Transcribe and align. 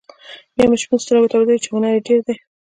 بیا 0.55 0.65
مې 0.69 0.77
شپون 0.81 0.99
سترګو 1.03 1.29
ته 1.31 1.35
ودرېد 1.37 1.61
چې 1.63 1.69
هنر 1.73 1.93
یې 1.95 2.05
ډېر 2.07 2.19
دی. 2.27 2.35